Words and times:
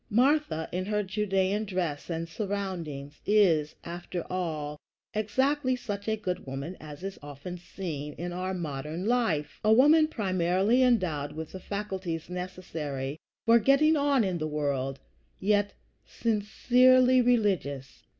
Martha, 0.09 0.67
in 0.71 0.85
her 0.85 1.03
Judæan 1.03 1.63
dress 1.67 2.09
and 2.09 2.27
surroundings, 2.27 3.21
is, 3.23 3.75
after 3.83 4.25
all, 4.31 4.79
exactly 5.13 5.75
such 5.75 6.07
a 6.07 6.15
good 6.15 6.47
woman 6.47 6.75
as 6.79 7.03
is 7.03 7.19
often 7.21 7.55
seen 7.59 8.13
in 8.13 8.33
our 8.33 8.55
modern 8.55 9.05
life, 9.05 9.59
a 9.63 9.71
woman 9.71 10.07
primarily 10.07 10.81
endowed 10.81 11.33
with 11.33 11.51
the 11.51 11.59
faculties 11.59 12.31
necessary 12.31 13.19
for 13.45 13.59
getting 13.59 13.95
on 13.95 14.23
in 14.23 14.39
the 14.39 14.47
world, 14.47 14.99
yet 15.39 15.73
sincerely 16.03 17.21
religious. 17.21 18.01